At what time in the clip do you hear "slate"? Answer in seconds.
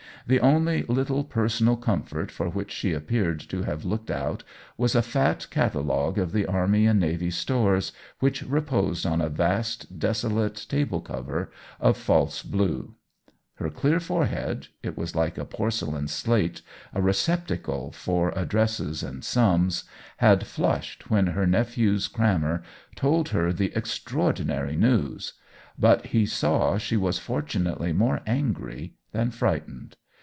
16.07-16.61